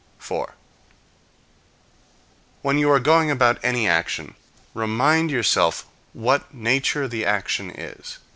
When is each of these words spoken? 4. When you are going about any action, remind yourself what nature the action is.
4. 0.17 0.55
When 2.63 2.79
you 2.79 2.89
are 2.89 2.99
going 2.99 3.29
about 3.29 3.59
any 3.61 3.87
action, 3.87 4.33
remind 4.73 5.29
yourself 5.29 5.85
what 6.13 6.51
nature 6.51 7.07
the 7.07 7.23
action 7.23 7.69
is. 7.69 8.17